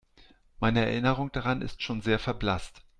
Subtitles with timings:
[0.59, 2.81] Meine Erinnerung daran ist schon sehr verblasst.